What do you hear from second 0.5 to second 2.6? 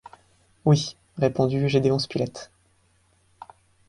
Oui, répondit Gédéon Spilett